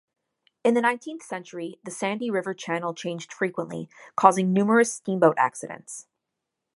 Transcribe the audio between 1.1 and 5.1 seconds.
century, the sandy river channel changed frequently, causing numerous